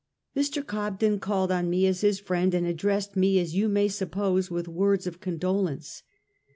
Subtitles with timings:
[0.35, 0.65] Mr.
[0.65, 4.67] Cobden called on me as his friend and addressed me, as you may suppose, ■with
[4.67, 6.01] words of condolence.